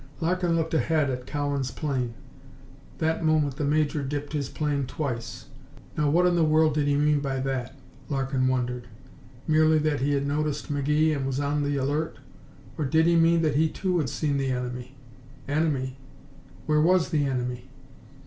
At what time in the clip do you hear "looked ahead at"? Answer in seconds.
0.55-1.27